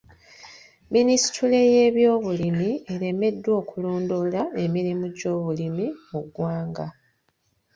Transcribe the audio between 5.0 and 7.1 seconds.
gy'obulimi mu ggwanga.